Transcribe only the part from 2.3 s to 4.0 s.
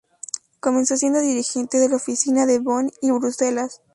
de Bonn y Bruselas.